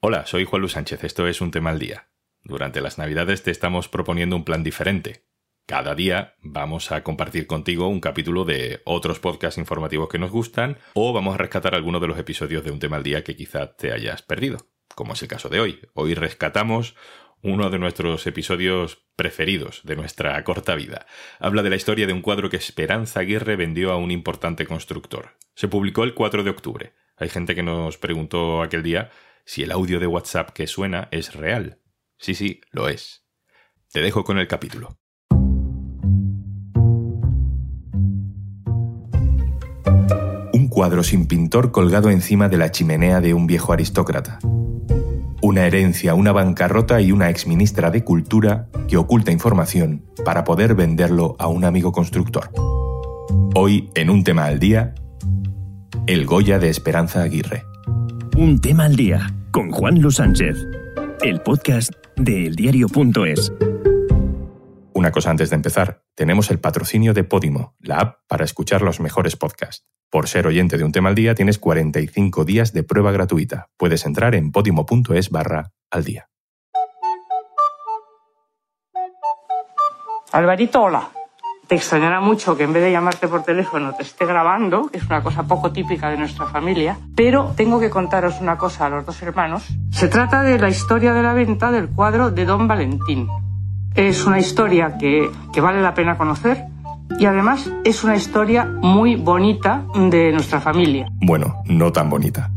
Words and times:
Hola, 0.00 0.26
soy 0.26 0.44
Juan 0.44 0.60
Luis 0.60 0.74
Sánchez, 0.74 1.02
esto 1.02 1.26
es 1.26 1.40
Un 1.40 1.50
tema 1.50 1.70
al 1.70 1.80
día. 1.80 2.06
Durante 2.44 2.80
las 2.80 2.98
Navidades 2.98 3.42
te 3.42 3.50
estamos 3.50 3.88
proponiendo 3.88 4.36
un 4.36 4.44
plan 4.44 4.62
diferente. 4.62 5.24
Cada 5.66 5.96
día 5.96 6.36
vamos 6.40 6.92
a 6.92 7.02
compartir 7.02 7.48
contigo 7.48 7.88
un 7.88 7.98
capítulo 7.98 8.44
de 8.44 8.80
otros 8.84 9.18
podcasts 9.18 9.58
informativos 9.58 10.08
que 10.08 10.20
nos 10.20 10.30
gustan 10.30 10.78
o 10.94 11.12
vamos 11.12 11.34
a 11.34 11.38
rescatar 11.38 11.74
alguno 11.74 11.98
de 11.98 12.06
los 12.06 12.16
episodios 12.16 12.62
de 12.62 12.70
Un 12.70 12.78
tema 12.78 12.98
al 12.98 13.02
día 13.02 13.24
que 13.24 13.34
quizá 13.34 13.74
te 13.74 13.90
hayas 13.90 14.22
perdido, 14.22 14.68
como 14.94 15.14
es 15.14 15.22
el 15.22 15.26
caso 15.26 15.48
de 15.48 15.58
hoy. 15.58 15.80
Hoy 15.94 16.14
rescatamos 16.14 16.94
uno 17.42 17.68
de 17.68 17.80
nuestros 17.80 18.24
episodios 18.28 19.04
preferidos 19.16 19.80
de 19.82 19.96
nuestra 19.96 20.44
corta 20.44 20.76
vida. 20.76 21.06
Habla 21.40 21.64
de 21.64 21.70
la 21.70 21.76
historia 21.76 22.06
de 22.06 22.12
un 22.12 22.22
cuadro 22.22 22.50
que 22.50 22.56
Esperanza 22.56 23.18
Aguirre 23.18 23.56
vendió 23.56 23.90
a 23.90 23.96
un 23.96 24.12
importante 24.12 24.64
constructor. 24.64 25.30
Se 25.56 25.66
publicó 25.66 26.04
el 26.04 26.14
4 26.14 26.44
de 26.44 26.50
octubre. 26.50 26.92
Hay 27.16 27.30
gente 27.30 27.56
que 27.56 27.64
nos 27.64 27.98
preguntó 27.98 28.62
aquel 28.62 28.84
día 28.84 29.10
si 29.48 29.62
el 29.62 29.72
audio 29.72 29.98
de 29.98 30.06
WhatsApp 30.06 30.50
que 30.50 30.66
suena 30.66 31.08
es 31.10 31.32
real. 31.32 31.80
Sí, 32.18 32.34
sí, 32.34 32.60
lo 32.70 32.90
es. 32.90 33.24
Te 33.90 34.02
dejo 34.02 34.22
con 34.22 34.38
el 34.38 34.46
capítulo. 34.46 34.98
Un 40.52 40.68
cuadro 40.68 41.02
sin 41.02 41.26
pintor 41.26 41.72
colgado 41.72 42.10
encima 42.10 42.50
de 42.50 42.58
la 42.58 42.70
chimenea 42.70 43.22
de 43.22 43.32
un 43.32 43.46
viejo 43.46 43.72
aristócrata 43.72 44.38
una 45.40 45.66
herencia, 45.66 46.14
una 46.14 46.32
bancarrota 46.32 47.00
y 47.00 47.12
una 47.12 47.30
exministra 47.30 47.92
de 47.92 48.02
Cultura 48.02 48.68
que 48.88 48.96
oculta 48.96 49.30
información 49.30 50.04
para 50.24 50.42
poder 50.42 50.74
venderlo 50.74 51.36
a 51.38 51.46
un 51.46 51.64
amigo 51.64 51.92
constructor. 51.92 52.50
Hoy, 53.54 53.88
en 53.94 54.10
un 54.10 54.24
tema 54.24 54.46
al 54.46 54.58
día, 54.58 54.96
el 56.08 56.26
Goya 56.26 56.58
de 56.58 56.68
Esperanza 56.68 57.22
Aguirre. 57.22 57.64
Un 58.36 58.60
tema 58.60 58.86
al 58.86 58.96
día 58.96 59.37
con 59.52 59.70
Juan 59.70 60.00
Luis 60.00 60.16
Sánchez, 60.16 60.66
el 61.22 61.40
podcast 61.40 61.92
de 62.16 62.46
eldiario.es. 62.46 63.52
Una 64.94 65.12
cosa 65.12 65.30
antes 65.30 65.50
de 65.50 65.56
empezar, 65.56 66.02
tenemos 66.14 66.50
el 66.50 66.58
patrocinio 66.58 67.14
de 67.14 67.24
Podimo, 67.24 67.74
la 67.80 67.98
app 67.98 68.16
para 68.26 68.44
escuchar 68.44 68.82
los 68.82 69.00
mejores 69.00 69.36
podcasts. 69.36 69.86
Por 70.10 70.28
ser 70.28 70.46
oyente 70.46 70.78
de 70.78 70.84
un 70.84 70.92
tema 70.92 71.10
al 71.10 71.14
día 71.14 71.34
tienes 71.34 71.58
45 71.58 72.44
días 72.44 72.72
de 72.72 72.82
prueba 72.82 73.12
gratuita. 73.12 73.68
Puedes 73.76 74.06
entrar 74.06 74.34
en 74.34 74.52
podimo.es 74.52 75.30
barra 75.30 75.72
al 75.90 76.04
día. 76.04 76.28
Alvarito, 80.32 80.82
hola. 80.82 81.10
Te 81.68 81.74
extrañará 81.74 82.22
mucho 82.22 82.56
que 82.56 82.62
en 82.62 82.72
vez 82.72 82.82
de 82.82 82.90
llamarte 82.90 83.28
por 83.28 83.42
teléfono 83.42 83.92
te 83.94 84.02
esté 84.02 84.24
grabando, 84.24 84.88
que 84.88 84.96
es 84.96 85.04
una 85.04 85.22
cosa 85.22 85.42
poco 85.42 85.70
típica 85.70 86.08
de 86.08 86.16
nuestra 86.16 86.46
familia, 86.46 86.96
pero 87.14 87.52
tengo 87.56 87.78
que 87.78 87.90
contaros 87.90 88.40
una 88.40 88.56
cosa 88.56 88.86
a 88.86 88.88
los 88.88 89.04
dos 89.04 89.20
hermanos. 89.20 89.68
Se 89.90 90.08
trata 90.08 90.42
de 90.42 90.58
la 90.58 90.70
historia 90.70 91.12
de 91.12 91.22
la 91.22 91.34
venta 91.34 91.70
del 91.70 91.90
cuadro 91.90 92.30
de 92.30 92.46
Don 92.46 92.66
Valentín. 92.66 93.28
Es 93.94 94.24
una 94.24 94.38
historia 94.38 94.96
que, 94.96 95.28
que 95.52 95.60
vale 95.60 95.82
la 95.82 95.92
pena 95.92 96.16
conocer 96.16 96.64
y 97.18 97.26
además 97.26 97.70
es 97.84 98.02
una 98.02 98.16
historia 98.16 98.64
muy 98.64 99.16
bonita 99.16 99.84
de 99.94 100.32
nuestra 100.32 100.62
familia. 100.62 101.06
Bueno, 101.20 101.62
no 101.66 101.92
tan 101.92 102.08
bonita. 102.08 102.50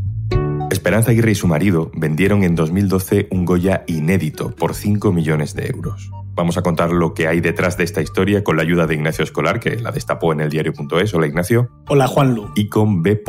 Esperanza 0.69 1.11
Aguirre 1.11 1.31
y 1.31 1.35
su 1.35 1.47
marido 1.47 1.91
vendieron 1.93 2.43
en 2.43 2.55
2012 2.55 3.27
un 3.31 3.43
Goya 3.43 3.83
inédito 3.87 4.51
por 4.55 4.73
5 4.73 5.11
millones 5.11 5.53
de 5.53 5.67
euros. 5.67 6.09
Vamos 6.41 6.57
a 6.57 6.63
contar 6.63 6.91
lo 6.91 7.13
que 7.13 7.27
hay 7.27 7.39
detrás 7.39 7.77
de 7.77 7.83
esta 7.83 8.01
historia 8.01 8.43
con 8.43 8.55
la 8.57 8.63
ayuda 8.63 8.87
de 8.87 8.95
Ignacio 8.95 9.23
Escolar, 9.23 9.59
que 9.59 9.75
la 9.75 9.91
destapó 9.91 10.33
en 10.33 10.41
el 10.41 10.49
diario.es. 10.49 11.13
Hola 11.13 11.27
Ignacio. 11.27 11.69
Hola 11.87 12.07
Juanlu. 12.07 12.49
Y 12.55 12.67
con 12.67 13.03
B. 13.03 13.21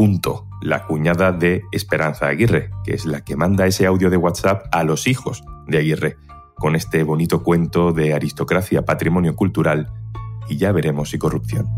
la 0.62 0.86
cuñada 0.86 1.30
de 1.30 1.62
Esperanza 1.72 2.28
Aguirre, 2.28 2.70
que 2.84 2.94
es 2.94 3.04
la 3.04 3.22
que 3.22 3.36
manda 3.36 3.66
ese 3.66 3.84
audio 3.84 4.08
de 4.08 4.16
WhatsApp 4.16 4.64
a 4.72 4.82
los 4.82 5.06
hijos 5.06 5.44
de 5.66 5.76
Aguirre, 5.76 6.16
con 6.56 6.74
este 6.74 7.02
bonito 7.02 7.42
cuento 7.42 7.92
de 7.92 8.14
aristocracia, 8.14 8.86
patrimonio 8.86 9.36
cultural 9.36 9.92
y 10.48 10.56
ya 10.56 10.72
veremos 10.72 11.10
si 11.10 11.18
corrupción. 11.18 11.68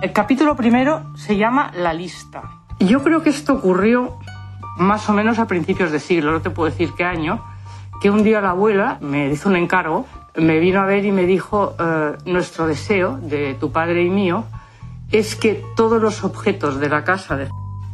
El 0.00 0.12
capítulo 0.12 0.54
primero 0.54 1.12
se 1.16 1.36
llama 1.36 1.72
La 1.74 1.92
lista. 1.92 2.62
Y 2.78 2.86
yo 2.86 3.02
creo 3.02 3.24
que 3.24 3.30
esto 3.30 3.54
ocurrió 3.54 4.16
más 4.78 5.08
o 5.08 5.12
menos 5.12 5.40
a 5.40 5.48
principios 5.48 5.90
de 5.90 5.98
siglo, 5.98 6.30
no 6.30 6.40
te 6.40 6.50
puedo 6.50 6.70
decir 6.70 6.92
qué 6.96 7.02
año, 7.02 7.42
que 8.04 8.10
un 8.10 8.22
día 8.22 8.42
la 8.42 8.50
abuela 8.50 8.98
me 9.00 9.30
hizo 9.30 9.48
un 9.48 9.56
encargo, 9.56 10.04
me 10.36 10.58
vino 10.58 10.82
a 10.82 10.84
ver 10.84 11.06
y 11.06 11.10
me 11.10 11.24
dijo, 11.24 11.74
eh, 11.80 12.12
nuestro 12.26 12.66
deseo 12.66 13.16
de 13.16 13.54
tu 13.54 13.72
padre 13.72 14.02
y 14.02 14.10
mío 14.10 14.44
es 15.10 15.36
que 15.36 15.64
todos 15.74 16.02
los 16.02 16.22
objetos 16.22 16.78
de 16.80 16.90
la 16.90 17.02
casa 17.02 17.34
de 17.34 17.48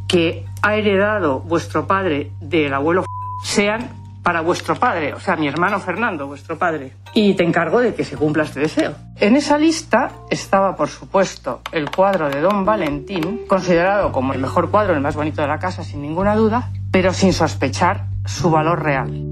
que 0.09 0.45
ha 0.61 0.75
heredado 0.75 1.39
vuestro 1.39 1.87
padre 1.87 2.33
del 2.41 2.73
abuelo 2.73 3.05
sean 3.45 3.89
para 4.21 4.41
vuestro 4.41 4.75
padre, 4.75 5.13
o 5.13 5.19
sea, 5.21 5.37
mi 5.37 5.47
hermano 5.47 5.79
Fernando, 5.79 6.27
vuestro 6.27 6.57
padre. 6.57 6.91
Y 7.13 7.33
te 7.35 7.45
encargo 7.45 7.79
de 7.79 7.95
que 7.95 8.03
se 8.03 8.17
cumpla 8.17 8.43
este 8.43 8.59
deseo. 8.59 8.93
En 9.15 9.37
esa 9.37 9.57
lista 9.57 10.11
estaba, 10.29 10.75
por 10.75 10.89
supuesto, 10.89 11.61
el 11.71 11.89
cuadro 11.89 12.29
de 12.29 12.41
Don 12.41 12.65
Valentín, 12.65 13.43
considerado 13.47 14.11
como 14.11 14.33
el 14.33 14.41
mejor 14.41 14.71
cuadro, 14.71 14.93
el 14.93 14.99
más 14.99 15.15
bonito 15.15 15.41
de 15.41 15.47
la 15.47 15.59
casa, 15.59 15.85
sin 15.85 16.01
ninguna 16.01 16.35
duda, 16.35 16.69
pero 16.91 17.13
sin 17.13 17.31
sospechar 17.31 18.07
su 18.25 18.51
valor 18.51 18.83
real. 18.83 19.30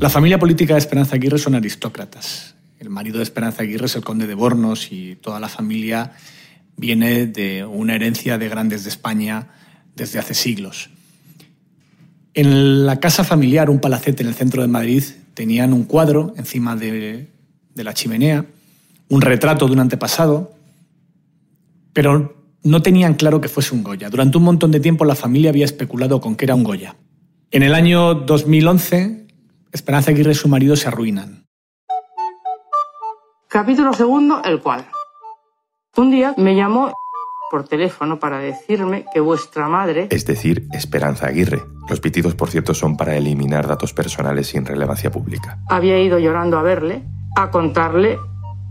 La 0.00 0.08
familia 0.08 0.38
política 0.38 0.74
de 0.74 0.78
Esperanza 0.78 1.16
Aguirre 1.16 1.38
son 1.38 1.56
aristócratas. 1.56 2.54
El 2.78 2.88
marido 2.88 3.16
de 3.16 3.24
Esperanza 3.24 3.64
Aguirre 3.64 3.86
es 3.86 3.96
el 3.96 4.04
conde 4.04 4.28
de 4.28 4.34
Bornos 4.34 4.92
y 4.92 5.16
toda 5.16 5.40
la 5.40 5.48
familia 5.48 6.12
viene 6.76 7.26
de 7.26 7.64
una 7.64 7.96
herencia 7.96 8.38
de 8.38 8.48
grandes 8.48 8.84
de 8.84 8.90
España 8.90 9.48
desde 9.96 10.20
hace 10.20 10.34
siglos. 10.34 10.90
En 12.32 12.86
la 12.86 13.00
casa 13.00 13.24
familiar, 13.24 13.70
un 13.70 13.80
palacete 13.80 14.22
en 14.22 14.28
el 14.28 14.36
centro 14.36 14.62
de 14.62 14.68
Madrid, 14.68 15.02
tenían 15.34 15.72
un 15.72 15.82
cuadro 15.82 16.32
encima 16.36 16.76
de, 16.76 17.26
la 17.74 17.92
chimenea, 17.92 18.46
un 19.08 19.20
retrato 19.20 19.66
de 19.66 19.72
un 19.72 19.80
antepasado, 19.80 20.54
pero 21.92 22.36
no 22.62 22.82
tenían 22.82 23.14
claro 23.14 23.40
que 23.40 23.48
fuese 23.48 23.74
un 23.74 23.82
Goya. 23.82 24.10
Durante 24.10 24.38
un 24.38 24.44
montón 24.44 24.70
de 24.70 24.78
tiempo 24.78 25.04
la 25.04 25.16
familia 25.16 25.50
había 25.50 25.64
especulado 25.64 26.20
con 26.20 26.36
que 26.36 26.44
era 26.44 26.54
un 26.54 26.62
Goya. 26.62 26.94
En 27.50 27.64
el 27.64 27.74
año 27.74 28.14
2011, 28.14 29.27
Esperanza 29.78 30.10
Aguirre 30.10 30.32
y 30.32 30.34
su 30.34 30.48
marido 30.48 30.74
se 30.74 30.88
arruinan. 30.88 31.46
Capítulo 33.48 33.92
segundo, 33.92 34.42
el 34.44 34.60
cual. 34.60 34.84
Un 35.96 36.10
día 36.10 36.34
me 36.36 36.56
llamó 36.56 36.92
por 37.48 37.68
teléfono 37.68 38.18
para 38.18 38.40
decirme 38.40 39.04
que 39.14 39.20
vuestra 39.20 39.68
madre... 39.68 40.08
Es 40.10 40.26
decir, 40.26 40.66
Esperanza 40.72 41.28
Aguirre. 41.28 41.62
Los 41.88 42.00
pitidos, 42.00 42.34
por 42.34 42.50
cierto, 42.50 42.74
son 42.74 42.96
para 42.96 43.16
eliminar 43.16 43.68
datos 43.68 43.94
personales 43.94 44.48
sin 44.48 44.66
relevancia 44.66 45.12
pública. 45.12 45.60
Había 45.68 46.00
ido 46.00 46.18
llorando 46.18 46.58
a 46.58 46.62
verle, 46.62 47.04
a 47.36 47.52
contarle 47.52 48.18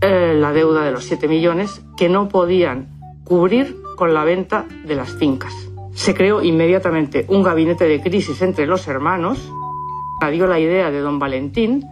eh, 0.02 0.34
la 0.36 0.52
deuda 0.52 0.84
de 0.84 0.90
los 0.90 1.04
7 1.04 1.26
millones 1.26 1.80
que 1.96 2.10
no 2.10 2.28
podían 2.28 3.00
cubrir 3.24 3.78
con 3.96 4.12
la 4.12 4.24
venta 4.24 4.66
de 4.84 4.94
las 4.94 5.08
fincas. 5.12 5.54
Se 5.94 6.14
creó 6.14 6.42
inmediatamente 6.42 7.24
un 7.28 7.42
gabinete 7.42 7.86
de 7.86 8.02
crisis 8.02 8.42
entre 8.42 8.66
los 8.66 8.86
hermanos, 8.88 9.50
dio 10.26 10.46
la 10.46 10.58
idea 10.58 10.90
de 10.90 11.00
don 11.00 11.18
Valentín, 11.18 11.84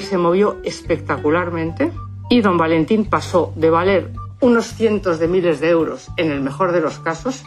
se 0.00 0.16
movió 0.16 0.56
espectacularmente 0.64 1.92
y 2.30 2.40
don 2.40 2.56
Valentín 2.56 3.04
pasó 3.04 3.52
de 3.56 3.70
valer 3.70 4.12
unos 4.40 4.66
cientos 4.66 5.18
de 5.18 5.28
miles 5.28 5.60
de 5.60 5.70
euros, 5.70 6.08
en 6.16 6.30
el 6.30 6.40
mejor 6.40 6.72
de 6.72 6.80
los 6.80 6.98
casos, 6.98 7.44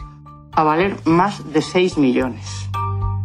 a 0.52 0.62
valer 0.62 0.96
más 1.04 1.52
de 1.52 1.62
6 1.62 1.98
millones. 1.98 2.68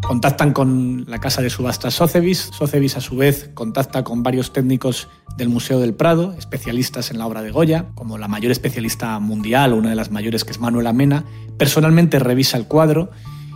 Contactan 0.08 0.54
con 0.54 1.04
la 1.08 1.20
casa 1.20 1.42
de 1.42 1.50
subastas 1.50 1.96
Sotheby's. 1.96 2.50
Sotheby's, 2.54 2.96
a 2.96 3.02
su 3.02 3.18
vez, 3.18 3.50
contacta 3.54 4.06
con 4.06 4.24
varios 4.24 4.54
técnicos 4.54 5.10
del 5.36 5.50
Museo 5.50 5.80
del 5.80 5.94
Prado, 5.94 6.34
especialistas 6.38 7.12
en 7.12 7.18
la 7.18 7.28
obra 7.28 7.42
de 7.42 7.52
Goya, 7.52 7.88
como 7.94 8.18
la 8.18 8.30
mayor 8.30 8.54
especialista 8.54 9.20
mundial, 9.20 9.74
una 9.74 9.90
de 9.90 9.96
las 9.96 10.10
mayores, 10.10 10.46
que 10.46 10.52
es 10.52 10.60
Manuela 10.62 10.94
Mena. 10.94 11.26
Personalmente 11.58 12.20
revisa 12.20 12.58
el 12.58 12.68
cuadro 12.68 13.10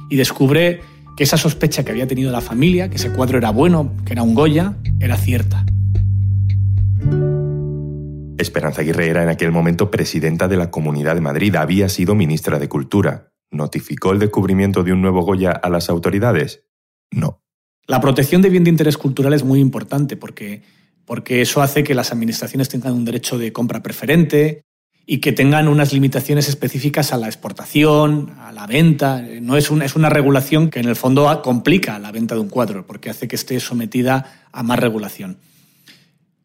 y 0.10 0.18
descubre 0.18 0.82
que 1.22 1.26
esa 1.26 1.38
sospecha 1.38 1.86
que 1.86 1.92
había 1.92 2.08
tenido 2.08 2.32
la 2.32 2.42
familia, 2.42 2.90
que 2.90 2.96
ese 2.96 3.12
cuadro 3.12 3.38
era 3.38 3.52
bueno, 3.52 3.94
que 4.08 4.14
era 4.14 4.24
un 4.24 4.34
Goya, 4.34 4.78
era 5.00 5.16
cierta. 5.18 5.64
Esperanza 8.40 8.82
Aguirre 8.82 9.08
era 9.08 9.22
en 9.22 9.30
aquel 9.30 9.52
momento 9.52 9.92
presidenta 9.92 10.48
de 10.48 10.58
la 10.58 10.72
Comunidad 10.72 11.14
de 11.14 11.22
Madrid, 11.22 11.56
había 11.58 11.90
sido 11.90 12.16
ministra 12.16 12.58
de 12.58 12.68
Cultura. 12.68 13.34
¿Notificó 13.52 14.14
el 14.14 14.18
descubrimiento 14.18 14.82
de 14.82 14.94
un 14.94 15.04
nuevo 15.04 15.22
Goya 15.22 15.52
a 15.52 15.70
las 15.70 15.92
autoridades? 15.92 16.64
No. 17.12 17.44
La 17.86 18.02
protección 18.02 18.42
de 18.42 18.50
bien 18.50 18.64
de 18.64 18.72
interés 18.72 18.98
cultural 18.98 19.34
es 19.34 19.44
muy 19.44 19.60
importante 19.60 20.18
porque, 20.18 20.64
porque 21.06 21.44
eso 21.44 21.62
hace 21.62 21.84
que 21.84 21.94
las 21.94 22.12
administraciones 22.12 22.68
tengan 22.68 22.94
un 22.94 23.06
derecho 23.06 23.38
de 23.38 23.54
compra 23.54 23.84
preferente 23.84 24.64
y 25.06 25.18
que 25.18 25.32
tengan 25.32 25.68
unas 25.68 25.94
limitaciones 25.94 26.48
específicas 26.48 27.12
a 27.12 27.18
la 27.18 27.28
exportación, 27.28 28.34
a 28.40 28.52
la 28.52 28.68
venta. 28.68 29.22
No 29.42 29.58
es 29.58 29.72
una, 29.72 29.86
es 29.86 29.96
una 29.96 30.10
regulación 30.10 30.70
que 30.70 30.80
en 30.80 30.88
el 30.88 30.96
fondo 30.96 31.42
complica 31.44 32.00
la 32.00 32.12
venta 32.12 32.36
de 32.36 32.42
un 32.42 32.50
cuadro 32.50 32.86
porque 32.86 33.10
hace 33.10 33.28
que 33.28 33.36
esté 33.36 33.60
sometida 33.60 34.48
a 34.52 34.64
más 34.64 34.80
regulación. 34.80 35.38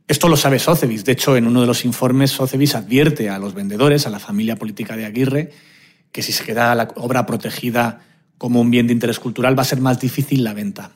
Esto 0.09 0.29
lo 0.29 0.37
sabe 0.37 0.59
Socevis. 0.59 1.05
De 1.05 1.13
hecho, 1.13 1.37
en 1.37 1.47
uno 1.47 1.61
de 1.61 1.67
los 1.67 1.85
informes, 1.85 2.31
Socevis 2.31 2.77
advierte 2.77 3.29
a 3.29 3.39
los 3.39 3.55
vendedores, 3.55 4.07
a 4.07 4.11
la 4.11 4.21
familia 4.21 4.57
política 4.57 4.97
de 4.97 5.05
Aguirre, 5.05 5.51
que 6.13 6.23
si 6.23 6.33
se 6.33 6.45
queda 6.45 6.75
la 6.77 6.89
obra 6.97 7.27
protegida 7.27 8.03
como 8.39 8.61
un 8.61 8.71
bien 8.71 8.87
de 8.87 8.93
interés 8.93 9.19
cultural, 9.19 9.59
va 9.59 9.63
a 9.63 9.67
ser 9.67 9.81
más 9.81 10.01
difícil 10.01 10.45
la 10.45 10.55
venta. 10.55 10.93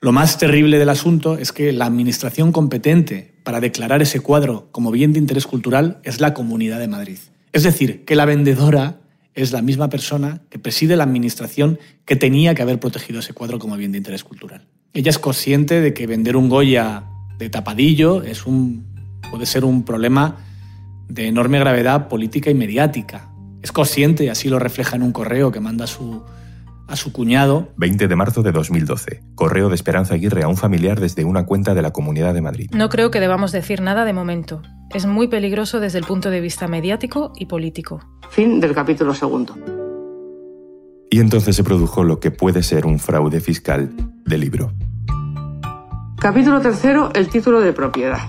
Lo 0.00 0.12
más 0.12 0.38
terrible 0.38 0.78
del 0.78 0.88
asunto 0.88 1.36
es 1.36 1.52
que 1.52 1.72
la 1.72 1.86
administración 1.86 2.52
competente 2.52 3.35
para 3.46 3.60
declarar 3.60 4.02
ese 4.02 4.18
cuadro 4.18 4.66
como 4.72 4.90
bien 4.90 5.12
de 5.12 5.20
interés 5.20 5.46
cultural 5.46 6.00
es 6.02 6.20
la 6.20 6.34
Comunidad 6.34 6.80
de 6.80 6.88
Madrid. 6.88 7.18
Es 7.52 7.62
decir, 7.62 8.04
que 8.04 8.16
la 8.16 8.24
vendedora 8.24 8.98
es 9.36 9.52
la 9.52 9.62
misma 9.62 9.88
persona 9.88 10.42
que 10.50 10.58
preside 10.58 10.96
la 10.96 11.04
administración 11.04 11.78
que 12.04 12.16
tenía 12.16 12.56
que 12.56 12.62
haber 12.62 12.80
protegido 12.80 13.20
ese 13.20 13.34
cuadro 13.34 13.60
como 13.60 13.76
bien 13.76 13.92
de 13.92 13.98
interés 13.98 14.24
cultural. 14.24 14.66
Ella 14.94 15.10
es 15.10 15.20
consciente 15.20 15.80
de 15.80 15.94
que 15.94 16.08
vender 16.08 16.36
un 16.36 16.48
Goya 16.48 17.04
de 17.38 17.48
tapadillo 17.48 18.24
es 18.24 18.46
un, 18.46 18.84
puede 19.30 19.46
ser 19.46 19.64
un 19.64 19.84
problema 19.84 20.38
de 21.08 21.28
enorme 21.28 21.60
gravedad 21.60 22.08
política 22.08 22.50
y 22.50 22.54
mediática. 22.54 23.30
Es 23.62 23.70
consciente, 23.70 24.24
y 24.24 24.28
así 24.28 24.48
lo 24.48 24.58
refleja 24.58 24.96
en 24.96 25.04
un 25.04 25.12
correo 25.12 25.52
que 25.52 25.60
manda 25.60 25.86
su, 25.86 26.20
a 26.88 26.96
su 26.96 27.12
cuñado. 27.12 27.68
20 27.76 28.08
de 28.08 28.16
marzo 28.16 28.42
de 28.42 28.52
2012. 28.52 29.22
Correo 29.34 29.68
de 29.68 29.74
Esperanza 29.74 30.14
Aguirre 30.14 30.42
a 30.42 30.48
un 30.48 30.56
familiar 30.56 31.00
desde 31.00 31.24
una 31.24 31.46
cuenta 31.46 31.74
de 31.74 31.82
la 31.82 31.92
Comunidad 31.92 32.34
de 32.34 32.42
Madrid. 32.42 32.70
No 32.72 32.88
creo 32.88 33.10
que 33.10 33.20
debamos 33.20 33.52
decir 33.52 33.80
nada 33.80 34.04
de 34.04 34.12
momento. 34.12 34.62
Es 34.94 35.06
muy 35.06 35.28
peligroso 35.28 35.80
desde 35.80 35.98
el 35.98 36.04
punto 36.04 36.30
de 36.30 36.40
vista 36.40 36.68
mediático 36.68 37.32
y 37.36 37.46
político. 37.46 38.00
Fin 38.30 38.60
del 38.60 38.74
capítulo 38.74 39.14
segundo. 39.14 39.56
Y 41.10 41.20
entonces 41.20 41.56
se 41.56 41.64
produjo 41.64 42.04
lo 42.04 42.20
que 42.20 42.30
puede 42.30 42.62
ser 42.62 42.86
un 42.86 42.98
fraude 42.98 43.40
fiscal 43.40 43.90
del 44.24 44.40
libro. 44.40 44.72
Capítulo 46.18 46.60
tercero, 46.60 47.10
el 47.14 47.28
título 47.28 47.60
de 47.60 47.72
propiedad. 47.72 48.20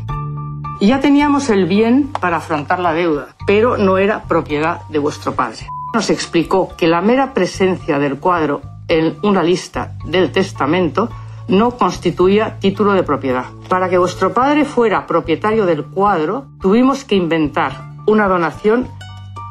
Ya 0.79 0.99
teníamos 0.99 1.49
el 1.49 1.65
bien 1.65 2.11
para 2.21 2.37
afrontar 2.37 2.79
la 2.79 2.93
deuda, 2.93 3.35
pero 3.47 3.77
no 3.77 3.97
era 3.97 4.25
propiedad 4.25 4.81
de 4.89 4.99
vuestro 4.99 5.33
padre. 5.33 5.67
Nos 5.93 6.09
explicó 6.09 6.75
que 6.75 6.87
la 6.87 7.01
mera 7.01 7.33
presencia 7.33 7.99
del 7.99 8.17
cuadro 8.17 8.61
en 8.87 9.17
una 9.23 9.43
lista 9.43 9.95
del 10.05 10.31
testamento 10.31 11.09
no 11.47 11.71
constituía 11.71 12.59
título 12.59 12.93
de 12.93 13.03
propiedad. 13.03 13.45
Para 13.69 13.89
que 13.89 13.97
vuestro 13.97 14.33
padre 14.33 14.65
fuera 14.65 15.07
propietario 15.07 15.65
del 15.65 15.85
cuadro, 15.85 16.47
tuvimos 16.61 17.03
que 17.03 17.15
inventar 17.15 17.91
una 18.05 18.27
donación 18.27 18.87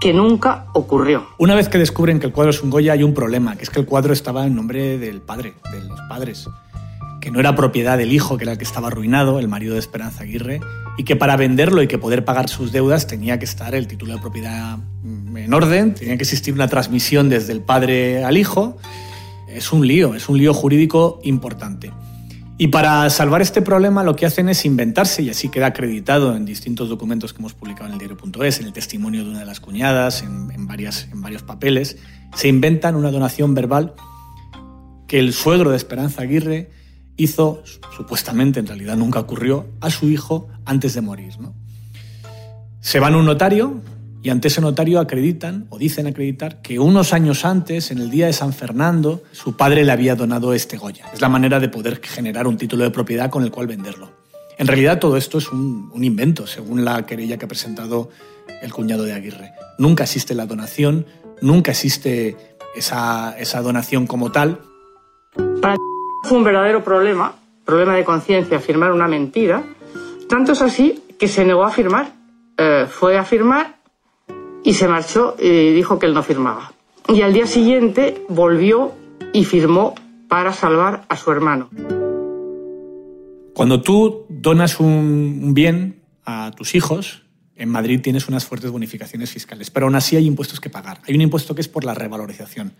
que 0.00 0.12
nunca 0.12 0.66
ocurrió. 0.74 1.26
Una 1.38 1.54
vez 1.54 1.68
que 1.68 1.78
descubren 1.78 2.20
que 2.20 2.26
el 2.26 2.32
cuadro 2.32 2.50
es 2.50 2.62
un 2.62 2.70
Goya 2.70 2.92
hay 2.92 3.02
un 3.02 3.14
problema, 3.14 3.56
que 3.56 3.64
es 3.64 3.70
que 3.70 3.80
el 3.80 3.86
cuadro 3.86 4.12
estaba 4.12 4.46
en 4.46 4.54
nombre 4.54 4.98
del 4.98 5.22
padre, 5.22 5.54
de 5.72 5.84
los 5.84 6.00
padres, 6.08 6.48
que 7.26 7.32
no 7.32 7.40
era 7.40 7.56
propiedad 7.56 7.98
del 7.98 8.12
hijo, 8.12 8.36
que 8.36 8.44
era 8.44 8.52
el 8.52 8.58
que 8.58 8.62
estaba 8.62 8.86
arruinado, 8.86 9.40
el 9.40 9.48
marido 9.48 9.74
de 9.74 9.80
Esperanza 9.80 10.22
Aguirre, 10.22 10.60
y 10.96 11.02
que 11.02 11.16
para 11.16 11.36
venderlo 11.36 11.82
y 11.82 11.88
que 11.88 11.98
poder 11.98 12.24
pagar 12.24 12.48
sus 12.48 12.70
deudas 12.70 13.08
tenía 13.08 13.40
que 13.40 13.44
estar 13.44 13.74
el 13.74 13.88
título 13.88 14.14
de 14.14 14.20
propiedad 14.20 14.78
mm, 15.02 15.36
en 15.36 15.52
orden, 15.52 15.94
tenía 15.94 16.16
que 16.16 16.22
existir 16.22 16.54
una 16.54 16.68
transmisión 16.68 17.28
desde 17.28 17.52
el 17.52 17.62
padre 17.62 18.22
al 18.22 18.36
hijo. 18.36 18.78
Es 19.48 19.72
un 19.72 19.88
lío, 19.88 20.14
es 20.14 20.28
un 20.28 20.38
lío 20.38 20.54
jurídico 20.54 21.18
importante. 21.24 21.90
Y 22.58 22.68
para 22.68 23.10
salvar 23.10 23.42
este 23.42 23.60
problema 23.60 24.04
lo 24.04 24.14
que 24.14 24.24
hacen 24.24 24.48
es 24.48 24.64
inventarse, 24.64 25.22
y 25.22 25.30
así 25.30 25.48
queda 25.48 25.66
acreditado 25.66 26.36
en 26.36 26.44
distintos 26.44 26.88
documentos 26.88 27.32
que 27.32 27.40
hemos 27.40 27.54
publicado 27.54 27.88
en 27.88 27.94
el 27.94 27.98
diario.es, 27.98 28.60
en 28.60 28.66
el 28.66 28.72
testimonio 28.72 29.24
de 29.24 29.30
una 29.30 29.40
de 29.40 29.46
las 29.46 29.58
cuñadas, 29.58 30.22
en, 30.22 30.68
varias, 30.68 31.08
en 31.10 31.22
varios 31.22 31.42
papeles, 31.42 31.96
se 32.36 32.46
inventan 32.46 32.94
una 32.94 33.10
donación 33.10 33.52
verbal 33.52 33.94
que 35.08 35.18
el 35.18 35.32
suegro 35.32 35.70
de 35.70 35.76
Esperanza 35.76 36.22
Aguirre 36.22 36.75
hizo, 37.16 37.62
supuestamente 37.96 38.60
en 38.60 38.66
realidad 38.66 38.96
nunca 38.96 39.20
ocurrió, 39.20 39.66
a 39.80 39.90
su 39.90 40.08
hijo 40.08 40.48
antes 40.64 40.94
de 40.94 41.00
morir. 41.00 41.34
Se 42.80 43.00
van 43.00 43.14
a 43.14 43.16
un 43.18 43.26
notario 43.26 43.80
y 44.22 44.30
ante 44.30 44.48
ese 44.48 44.60
notario 44.60 44.98
acreditan 44.98 45.66
o 45.70 45.78
dicen 45.78 46.06
acreditar 46.06 46.60
que 46.60 46.78
unos 46.80 47.12
años 47.12 47.44
antes, 47.44 47.90
en 47.90 47.98
el 47.98 48.10
día 48.10 48.26
de 48.26 48.32
San 48.32 48.52
Fernando, 48.52 49.22
su 49.32 49.56
padre 49.56 49.84
le 49.84 49.92
había 49.92 50.16
donado 50.16 50.52
este 50.52 50.76
Goya. 50.76 51.06
Es 51.14 51.20
la 51.20 51.28
manera 51.28 51.60
de 51.60 51.68
poder 51.68 52.00
generar 52.02 52.46
un 52.46 52.56
título 52.56 52.84
de 52.84 52.90
propiedad 52.90 53.30
con 53.30 53.44
el 53.44 53.52
cual 53.52 53.68
venderlo. 53.68 54.10
En 54.58 54.66
realidad 54.66 54.98
todo 54.98 55.16
esto 55.16 55.38
es 55.38 55.52
un, 55.52 55.92
invento, 56.02 56.46
según 56.46 56.84
la 56.84 57.04
querella 57.06 57.36
que 57.36 57.44
ha 57.44 57.48
presentado 57.48 58.10
el 58.62 58.72
cuñado 58.72 59.04
de 59.04 59.12
Aguirre. 59.12 59.52
Nunca 59.78 60.04
existe 60.04 60.34
la 60.34 60.46
donación, 60.46 61.06
nunca 61.42 61.70
existe 61.70 62.36
esa, 62.74 63.36
donación 63.62 64.06
como 64.06 64.32
tal. 64.32 64.60
Fue 66.26 66.38
un 66.38 66.44
verdadero 66.44 66.82
problema, 66.82 67.34
problema 67.64 67.94
de 67.94 68.04
conciencia, 68.04 68.58
firmar 68.58 68.92
una 68.92 69.06
mentira. 69.06 69.62
Tanto 70.28 70.52
es 70.52 70.60
así 70.60 71.02
que 71.18 71.28
se 71.28 71.44
negó 71.44 71.64
a 71.64 71.70
firmar. 71.70 72.12
Eh, 72.58 72.86
fue 72.90 73.16
a 73.16 73.24
firmar 73.24 73.76
y 74.64 74.74
se 74.74 74.88
marchó 74.88 75.36
y 75.38 75.72
dijo 75.72 75.98
que 75.98 76.06
él 76.06 76.14
no 76.14 76.22
firmaba. 76.22 76.72
Y 77.08 77.22
al 77.22 77.32
día 77.32 77.46
siguiente 77.46 78.24
volvió 78.28 78.92
y 79.32 79.44
firmó 79.44 79.94
para 80.28 80.52
salvar 80.52 81.04
a 81.08 81.16
su 81.16 81.30
hermano. 81.30 81.70
Cuando 83.54 83.80
tú 83.80 84.26
donas 84.28 84.80
un 84.80 85.54
bien 85.54 86.02
a 86.24 86.50
tus 86.56 86.74
hijos, 86.74 87.22
en 87.54 87.70
Madrid 87.70 88.00
tienes 88.02 88.28
unas 88.28 88.44
fuertes 88.44 88.70
bonificaciones 88.70 89.30
fiscales, 89.30 89.70
pero 89.70 89.86
aún 89.86 89.94
así 89.94 90.16
hay 90.16 90.26
impuestos 90.26 90.60
que 90.60 90.70
pagar. 90.70 91.00
Hay 91.06 91.14
un 91.14 91.20
impuesto 91.20 91.54
que 91.54 91.60
es 91.60 91.68
por 91.68 91.84
la 91.84 91.94
revalorización. 91.94 92.72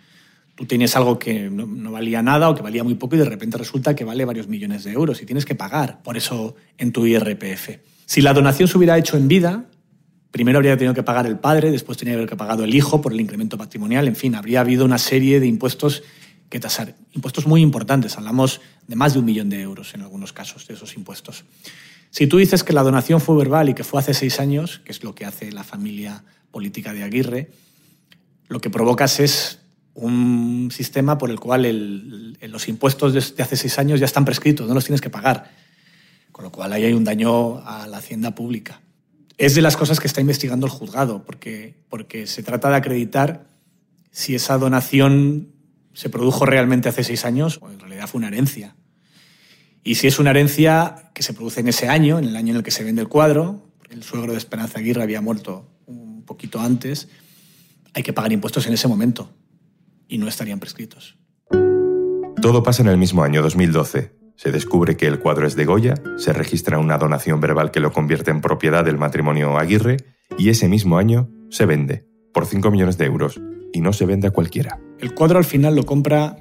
Tú 0.57 0.67
tienes 0.67 0.97
algo 0.97 1.19
que 1.19 1.49
no, 1.49 1.67
no, 1.67 1.93
valía 1.93 2.23
nada 2.23 2.51
o 2.51 2.55
que 2.55 2.63
valía 2.63 2.83
muy 2.83 2.97
poco 2.97 3.15
y 3.15 3.19
de 3.19 3.27
repente 3.27 3.59
resulta 3.59 3.95
que 3.95 4.05
vale 4.05 4.25
varios 4.25 4.49
millones 4.49 4.83
de 4.83 4.93
euros 4.93 5.23
y 5.23 5.27
tienes 5.27 5.45
que 5.45 5.55
pagar 5.55 6.03
por 6.03 6.17
eso 6.17 6.57
en 6.79 6.93
tu 6.93 7.07
IRPF. 7.07 7.79
Si 8.07 8.23
la 8.23 8.33
donación 8.33 8.69
se 8.69 8.77
hubiera 8.79 8.99
hecho 8.99 9.17
en 9.17 9.29
vida, 9.29 9.67
Primero 10.37 10.59
habría 10.59 10.77
tenido 10.77 10.93
que 10.93 11.03
pagar 11.03 11.27
el 11.27 11.39
padre, 11.39 11.71
después 11.71 11.97
tenía 11.97 12.13
que 12.13 12.19
haber 12.19 12.37
pagado 12.37 12.65
el 12.65 12.75
hijo 12.75 13.01
por 13.01 13.15
el 13.15 13.21
incremento 13.23 13.57
patrimonial, 13.57 14.07
en 14.07 14.17
fin, 14.17 14.35
habría 14.35 14.61
habido 14.61 14.85
una 14.85 14.99
serie 14.99 15.41
de 15.41 15.47
impuestos 15.47 16.03
que 16.51 16.61
tasar. 16.61 16.95
Impuestos 17.15 17.47
muy 17.47 17.63
importantes, 17.63 18.19
hablamos 18.19 18.61
de 18.87 18.97
más 18.97 19.15
de 19.15 19.21
un 19.21 19.25
millón 19.25 19.49
de 19.49 19.63
euros 19.63 19.95
en 19.95 20.03
algunos 20.03 20.35
casos 20.35 20.67
de 20.67 20.75
esos 20.75 20.95
impuestos. 20.95 21.47
Si 22.11 22.27
tú 22.27 22.37
dices 22.37 22.65
que 22.65 22.75
la 22.75 22.83
donación 22.83 23.23
fue 23.23 23.35
verbal 23.35 23.71
y 23.71 23.75
que 23.75 23.83
fue 23.83 23.99
hace 23.99 24.13
seis 24.13 24.39
años, 24.39 24.83
que 24.85 24.93
es 24.93 25.03
lo 25.03 25.15
que 25.15 25.25
hace 25.25 25.51
la 25.53 25.65
familia 25.65 26.23
política 26.51 26.93
de 26.93 27.03
Aguirre, 27.03 27.51
lo 28.49 28.61
que 28.61 28.69
provocas 28.69 29.19
es 29.21 29.56
un 29.97 30.71
sistema 30.71 31.19
por 31.19 31.31
el 31.31 31.41
cual 31.41 32.37
los 32.41 32.69
impuestos 32.69 33.13
de 33.13 33.43
hace 33.43 33.57
seis 33.57 33.79
años 33.79 33.99
ya 33.99 34.07
están 34.07 34.25
prescritos, 34.25 34.69
no 34.69 34.75
los 34.75 34.85
tienes 34.85 35.01
que 35.01 35.11
pagar. 35.11 35.51
Con 36.31 36.45
lo 36.45 36.53
cual 36.53 36.73
ahí 36.73 36.85
hay 36.85 36.93
un 36.93 37.05
daño 37.05 37.67
a 37.67 37.87
la 37.87 37.97
hacienda 37.99 38.35
pública 38.35 38.81
es 39.39 39.55
de 39.55 39.63
las 39.63 39.77
cosas 39.77 40.01
que 40.01 40.07
está 40.07 40.21
investigando 40.21 40.67
el 40.67 40.73
juzgado, 40.73 41.23
porque, 41.25 41.75
porque 41.89 42.27
se 42.27 42.43
trata 42.43 42.71
de 42.71 42.77
acreditar 42.77 43.47
si 44.11 44.35
esa 44.35 44.57
donación 44.57 45.53
se 45.93 46.09
produjo 46.09 46.47
realmente 46.47 46.89
hace 46.89 47.05
seis 47.05 47.25
años 47.25 47.59
o 47.61 47.71
en 47.71 47.79
realidad 47.79 48.07
fue 48.07 48.19
una 48.19 48.29
herencia. 48.29 48.77
Y 49.85 49.97
si 49.97 50.07
es 50.07 50.19
una 50.19 50.31
herencia 50.31 51.11
que 51.15 51.23
se 51.23 51.33
produce 51.33 51.61
en 51.61 51.69
ese 51.69 51.89
año, 51.89 52.19
en 52.19 52.25
el 52.25 52.37
año 52.37 52.53
en 52.53 52.57
el 52.57 52.63
que 52.63 52.71
se 52.71 52.83
vende 52.83 53.03
el 53.03 53.09
cuadro, 53.09 53.71
el 53.91 54.03
suegro 54.03 54.33
de 54.33 54.39
Esperanza 54.39 54.79
Aguirre 54.79 55.03
había 55.03 55.21
muerto 55.21 55.69
un 55.87 56.23
poquito 56.23 56.61
antes, 56.61 57.09
hay 57.95 58.03
que 58.03 58.13
pagar 58.13 58.33
impuestos 58.33 58.67
en 58.67 58.73
ese 58.73 58.89
momento 58.89 59.31
y 60.09 60.19
no 60.19 60.29
estarían 60.29 60.61
prescritos. 60.61 61.19
Todo 62.41 62.63
pasa 62.63 62.83
en 62.83 62.89
el 62.89 62.99
mismo 62.99 63.23
año, 63.23 63.43
2012. 63.43 64.15
Se 64.37 64.53
descubre 64.53 64.97
que 64.97 65.07
el 65.07 65.19
cuadro 65.19 65.47
es 65.47 65.57
de 65.57 65.65
Goya, 65.65 65.95
se 66.19 66.33
registra 66.33 66.79
una 66.79 66.99
donación 66.99 67.41
verbal 67.41 67.71
que 67.71 67.81
lo 67.81 67.93
convierte 67.93 68.31
en 68.31 68.43
propiedad 68.43 68.85
del 68.85 68.99
matrimonio 68.99 69.57
Aguirre 69.59 69.97
y 70.39 70.51
ese 70.51 70.69
mismo 70.69 70.99
año 70.99 71.31
se 71.51 71.65
vende 71.65 72.07
por 72.35 72.47
5 72.47 72.71
millones 72.71 72.99
de 72.99 73.07
euros 73.07 73.41
y 73.73 73.81
no 73.81 73.93
se 73.93 74.05
vende 74.05 74.29
a 74.29 74.31
cualquiera. 74.31 74.79
El 74.99 75.15
cuadro 75.15 75.39
al 75.39 75.45
final 75.45 75.75
lo 75.75 75.85
compra 75.85 76.37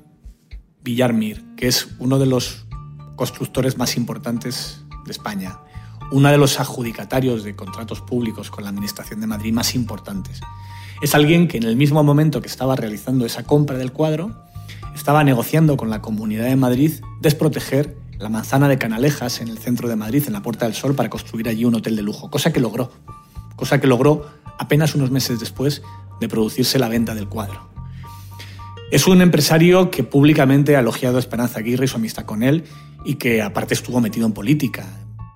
Villarmir, 0.84 1.44
que 1.56 1.68
es 1.68 1.96
uno 2.00 2.20
de 2.20 2.26
los 2.26 2.68
constructores 3.16 3.78
más 3.78 3.96
importantes 3.98 4.86
de 5.06 5.12
España, 5.12 5.60
uno 6.12 6.30
de 6.30 6.38
los 6.38 6.60
adjudicatarios 6.60 7.44
de 7.44 7.56
contratos 7.56 8.02
públicos 8.02 8.52
con 8.52 8.64
la 8.64 8.70
Administración 8.70 9.22
de 9.22 9.28
Madrid 9.28 9.54
más 9.54 9.74
importantes. 9.74 10.42
Es 11.02 11.14
alguien 11.14 11.48
que 11.48 11.58
en 11.58 11.64
el 11.64 11.76
mismo 11.76 12.04
momento 12.04 12.42
que 12.42 12.48
estaba 12.48 12.76
realizando 12.76 13.26
esa 13.26 13.44
compra 13.44 13.78
del 13.78 13.92
cuadro, 13.92 14.46
estaba 14.96 15.24
negociando 15.24 15.78
con 15.78 15.90
la 15.90 16.02
Comunidad 16.02 16.46
de 16.46 16.56
Madrid 16.56 16.94
desproteger 17.22 17.98
la 18.18 18.30
manzana 18.30 18.70
de 18.70 18.78
Canalejas 18.78 19.42
en 19.42 19.50
el 19.50 19.58
centro 19.58 19.90
de 19.90 19.98
Madrid, 19.98 20.24
en 20.28 20.34
la 20.34 20.42
Puerta 20.42 20.66
del 20.66 20.74
Sol, 20.74 20.96
para 20.96 21.10
construir 21.10 21.50
allí 21.50 21.66
un 21.66 21.76
hotel 21.76 21.96
de 21.98 22.02
lujo, 22.02 22.30
cosa 22.32 22.54
que 22.54 22.62
logró, 22.62 22.92
cosa 23.56 23.82
que 23.82 23.88
logró 23.88 24.26
apenas 24.58 24.96
unos 24.96 25.12
meses 25.12 25.40
después 25.40 25.82
de 26.22 26.30
producirse 26.30 26.80
la 26.80 26.88
venta 26.88 27.14
del 27.14 27.28
cuadro. 27.28 27.70
Es 28.90 29.08
un 29.08 29.22
empresario 29.22 29.92
que 29.92 30.04
públicamente 30.04 30.78
ha 30.78 30.80
elogiado 30.80 31.18
a 31.18 31.20
Esperanza 31.20 31.60
Aguirre 31.60 31.86
y 31.86 31.88
su 31.88 31.98
amistad 31.98 32.24
con 32.24 32.44
él 32.44 32.64
y 33.04 33.16
que 33.16 33.42
aparte 33.42 33.74
estuvo 33.74 34.00
metido 34.00 34.26
en 34.26 34.34
política. 34.34 34.86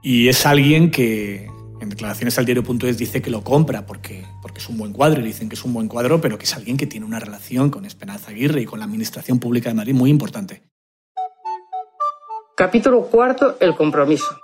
Y 0.02 0.30
es 0.30 0.46
alguien 0.46 0.92
que 0.92 1.49
en 1.82 1.90
declaraciones 1.90 2.38
al 2.38 2.46
diario.es 2.46 2.98
dice 2.98 3.22
que 3.22 3.30
lo 3.30 3.44
compra 3.44 3.86
porque, 3.86 4.26
porque 4.42 4.60
es 4.60 4.70
un 4.70 4.78
buen 4.78 4.94
cuadro 4.94 5.22
y 5.22 5.24
dicen 5.24 5.50
que 5.50 5.56
es 5.56 5.64
un 5.64 5.74
buen 5.74 5.88
cuadro, 5.88 6.22
pero 6.22 6.38
que 6.38 6.46
es 6.46 6.54
alguien 6.56 6.78
que 6.78 6.88
tiene 6.88 7.06
una 7.06 7.20
relación 7.20 7.70
con 7.70 7.86
Esperanza 7.86 8.32
Aguirre 8.32 8.62
y 8.62 8.66
con 8.66 8.80
la 8.80 8.86
Administración 8.86 9.40
Pública 9.40 9.70
de 9.70 9.76
Madrid 9.76 9.94
muy 9.94 10.10
importante. 10.10 10.64
Capítulo 12.56 13.04
cuarto, 13.04 13.58
el 13.60 13.76
compromiso. 13.76 14.38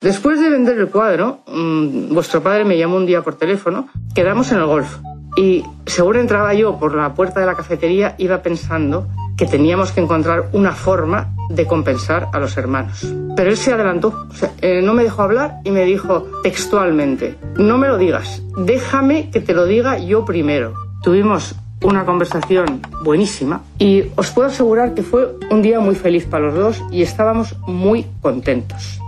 Después 0.00 0.40
de 0.40 0.48
vender 0.48 0.78
el 0.78 0.88
cuadro, 0.88 1.42
mm, 1.46 2.14
vuestro 2.14 2.42
padre 2.42 2.64
me 2.64 2.78
llamó 2.78 2.96
un 2.96 3.06
día 3.06 3.22
por 3.22 3.36
teléfono, 3.36 3.90
quedamos 4.14 4.50
en 4.52 4.58
el 4.58 4.66
golf. 4.66 4.98
Y 5.36 5.64
según 5.86 6.16
entraba 6.16 6.54
yo 6.54 6.78
por 6.78 6.94
la 6.94 7.14
puerta 7.14 7.40
de 7.40 7.46
la 7.46 7.56
cafetería, 7.56 8.14
iba 8.18 8.42
pensando 8.42 9.08
que 9.40 9.46
teníamos 9.46 9.90
que 9.92 10.02
encontrar 10.02 10.50
una 10.52 10.72
forma 10.72 11.34
de 11.48 11.64
compensar 11.64 12.28
a 12.30 12.38
los 12.38 12.58
hermanos. 12.58 13.10
Pero 13.34 13.48
él 13.48 13.56
se 13.56 13.72
adelantó, 13.72 14.26
eh, 14.60 14.82
no 14.82 14.92
me 14.92 15.02
dejó 15.02 15.22
hablar 15.22 15.60
y 15.64 15.70
me 15.70 15.86
dijo 15.86 16.26
textualmente, 16.42 17.36
no 17.56 17.78
me 17.78 17.88
lo 17.88 17.96
digas, 17.96 18.42
déjame 18.58 19.30
que 19.30 19.40
te 19.40 19.54
lo 19.54 19.64
diga 19.64 19.96
yo 19.96 20.26
primero. 20.26 20.74
Tuvimos 21.02 21.54
una 21.80 22.04
conversación 22.04 22.82
buenísima 23.02 23.62
y 23.78 24.04
os 24.14 24.30
puedo 24.30 24.48
asegurar 24.48 24.92
que 24.92 25.02
fue 25.02 25.34
un 25.50 25.62
día 25.62 25.80
muy 25.80 25.94
feliz 25.94 26.26
para 26.26 26.48
los 26.48 26.54
dos 26.54 26.84
y 26.90 27.00
estábamos 27.00 27.56
muy 27.66 28.04
contentos. 28.20 29.00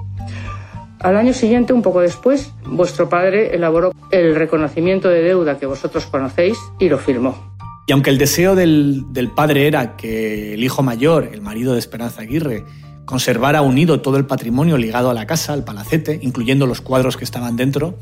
Al 0.99 1.19
año 1.19 1.35
siguiente, 1.35 1.75
un 1.75 1.83
poco 1.83 2.01
después, 2.01 2.55
vuestro 2.65 3.11
padre 3.11 3.55
elaboró 3.55 3.93
el 4.11 4.35
reconocimiento 4.35 5.11
de 5.11 5.21
deuda 5.21 5.59
que 5.59 5.67
vosotros 5.67 6.07
conocéis 6.07 6.57
y 6.79 6.89
lo 6.89 6.97
firmó. 6.97 7.52
Y 7.87 7.93
aunque 7.93 8.11
el 8.11 8.19
deseo 8.19 8.55
del, 8.55 9.05
padre 9.35 9.67
era 9.67 9.97
que 9.97 10.55
el 10.55 10.63
hijo 10.63 10.83
mayor, 10.83 11.31
el 11.33 11.41
marido 11.41 11.73
de 11.73 11.81
Esperanza 11.81 12.23
Aguirre, 12.23 12.65
conservara 13.05 13.63
unido 13.63 14.01
todo 14.01 14.17
el 14.17 14.27
patrimonio 14.27 14.79
ligado 14.79 15.11
a 15.11 15.15
la 15.15 15.27
casa, 15.27 15.53
al 15.53 15.65
palacete, 15.65 16.21
incluyendo 16.23 16.67
los 16.67 16.81
cuadros 16.81 17.17
que 17.17 17.25
estaban 17.25 17.57
dentro, 17.57 17.99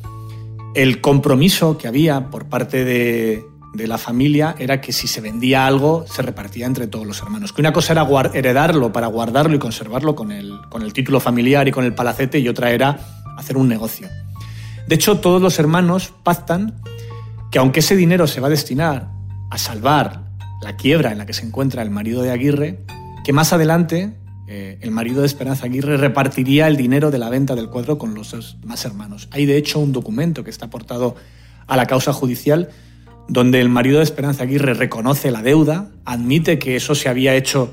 el 0.74 1.00
compromiso 1.00 1.78
que 1.78 1.88
había 1.88 2.28
por 2.30 2.48
parte 2.48 2.84
de, 2.84 3.46
la 3.74 3.98
familia 3.98 4.54
era 4.58 4.80
que 4.80 4.92
si 4.92 5.06
se 5.06 5.20
vendía 5.20 5.66
algo 5.66 6.04
se 6.06 6.22
repartía 6.22 6.66
entre 6.66 6.86
todos 6.86 7.06
los 7.06 7.22
hermanos. 7.22 7.52
Que 7.52 7.62
una 7.62 7.72
cosa 7.72 7.92
era 7.92 8.06
heredarlo 8.34 8.92
para 8.92 9.06
guardarlo 9.06 9.56
y 9.56 9.58
conservarlo 9.58 10.14
con 10.14 10.32
el, 10.32 10.60
con 10.68 10.82
el 10.82 10.92
título 10.92 11.20
familiar 11.20 11.66
y 11.68 11.72
con 11.72 11.84
el 11.84 11.94
palacete 11.94 12.38
y 12.40 12.48
otra 12.48 12.72
era 12.72 12.98
hacer 13.38 13.56
un 13.56 13.68
negocio. 13.68 14.08
De 14.86 14.96
hecho, 14.96 15.18
todos 15.18 15.40
los 15.40 15.58
hermanos 15.58 16.12
pactan 16.22 16.80
que 17.50 17.58
aunque 17.58 17.80
ese 17.80 17.96
dinero 17.96 18.26
se 18.26 18.40
va 18.40 18.48
a 18.48 18.50
destinar 18.50 19.19
a 19.50 19.58
salvar 19.58 20.30
la 20.62 20.76
quiebra 20.76 21.12
en 21.12 21.18
la 21.18 21.26
que 21.26 21.32
se 21.32 21.44
encuentra 21.44 21.82
el 21.82 21.90
marido 21.90 22.22
de 22.22 22.30
Aguirre, 22.30 22.80
que 23.24 23.32
más 23.32 23.52
adelante 23.52 24.14
eh, 24.46 24.78
el 24.80 24.90
marido 24.90 25.20
de 25.20 25.26
Esperanza 25.26 25.66
Aguirre 25.66 25.96
repartiría 25.96 26.66
el 26.66 26.76
dinero 26.76 27.10
de 27.10 27.18
la 27.18 27.28
venta 27.28 27.54
del 27.54 27.68
cuadro 27.68 27.98
con 27.98 28.14
los 28.14 28.30
dos 28.32 28.56
más 28.64 28.84
hermanos. 28.84 29.28
Hay 29.30 29.46
de 29.46 29.56
hecho 29.56 29.78
un 29.78 29.92
documento 29.92 30.44
que 30.44 30.50
está 30.50 30.66
aportado 30.66 31.16
a 31.66 31.76
la 31.76 31.86
causa 31.86 32.12
judicial 32.12 32.70
donde 33.28 33.60
el 33.60 33.68
marido 33.68 33.98
de 33.98 34.04
Esperanza 34.04 34.42
Aguirre 34.42 34.74
reconoce 34.74 35.30
la 35.30 35.42
deuda, 35.42 35.90
admite 36.04 36.58
que 36.58 36.74
eso 36.74 36.96
se 36.96 37.08
había 37.08 37.36
hecho 37.36 37.72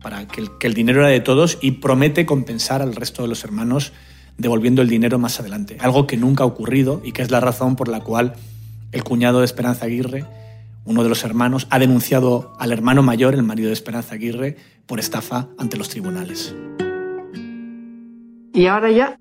para 0.00 0.28
que 0.28 0.42
el, 0.42 0.58
que 0.58 0.68
el 0.68 0.74
dinero 0.74 1.00
era 1.00 1.08
de 1.08 1.20
todos 1.20 1.58
y 1.60 1.72
promete 1.72 2.24
compensar 2.24 2.82
al 2.82 2.94
resto 2.94 3.22
de 3.22 3.28
los 3.28 3.42
hermanos 3.42 3.92
devolviendo 4.38 4.80
el 4.80 4.88
dinero 4.88 5.18
más 5.18 5.40
adelante. 5.40 5.76
Algo 5.80 6.06
que 6.06 6.16
nunca 6.16 6.44
ha 6.44 6.46
ocurrido 6.46 7.02
y 7.04 7.12
que 7.12 7.22
es 7.22 7.30
la 7.32 7.40
razón 7.40 7.74
por 7.74 7.88
la 7.88 8.00
cual 8.00 8.34
el 8.92 9.02
cuñado 9.02 9.40
de 9.40 9.44
Esperanza 9.44 9.86
Aguirre 9.86 10.24
uno 10.84 11.02
de 11.02 11.08
los 11.08 11.24
hermanos, 11.24 11.66
ha 11.70 11.78
denunciado 11.78 12.52
al 12.58 12.72
hermano 12.72 13.02
mayor, 13.02 13.34
el 13.34 13.42
marido 13.42 13.68
de 13.68 13.74
Esperanza 13.74 14.14
Aguirre, 14.14 14.56
por 14.86 14.98
estafa 14.98 15.48
ante 15.58 15.76
los 15.76 15.88
tribunales. 15.88 16.54
Y 18.54 18.66
ahora 18.66 18.90
ya 18.90 19.18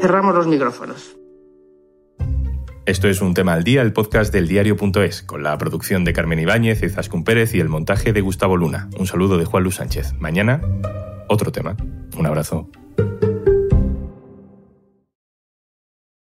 cerramos 0.00 0.34
los 0.34 0.46
micrófonos. 0.46 1.16
Esto 2.86 3.08
es 3.08 3.20
un 3.20 3.34
tema 3.34 3.54
al 3.54 3.64
día, 3.64 3.82
el 3.82 3.92
podcast 3.92 4.32
del 4.32 4.46
diario.es, 4.46 5.22
con 5.22 5.42
la 5.42 5.58
producción 5.58 6.04
de 6.04 6.12
Carmen 6.12 6.38
Ibáñez, 6.38 6.84
Izaskun 6.84 7.24
Pérez 7.24 7.52
y 7.54 7.58
el 7.58 7.68
montaje 7.68 8.12
de 8.12 8.20
Gustavo 8.20 8.56
Luna. 8.56 8.88
Un 8.96 9.08
saludo 9.08 9.38
de 9.38 9.44
Juan 9.44 9.64
Luis 9.64 9.74
Sánchez. 9.74 10.12
Mañana, 10.20 10.60
otro 11.28 11.50
tema. 11.50 11.76
Un 12.16 12.26
abrazo. 12.26 12.70